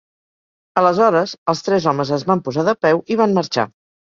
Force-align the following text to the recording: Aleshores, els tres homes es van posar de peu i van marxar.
Aleshores, 0.81 1.35
els 1.53 1.63
tres 1.67 1.87
homes 1.93 2.13
es 2.17 2.27
van 2.33 2.43
posar 2.49 2.67
de 2.71 2.77
peu 2.87 3.07
i 3.17 3.23
van 3.25 3.39
marxar. 3.41 3.71